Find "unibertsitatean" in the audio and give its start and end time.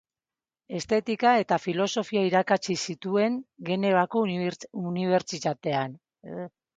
4.93-5.95